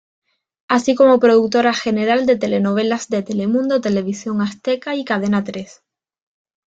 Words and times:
Así 0.67 0.95
como 0.95 1.19
productora 1.19 1.73
general 1.75 2.25
de 2.25 2.35
telenovelas 2.35 3.07
de 3.09 3.21
Telemundo, 3.21 3.81
Tv 3.81 4.03
Azteca 4.41 4.95
y 4.95 5.05
Cadenatres. 5.05 5.83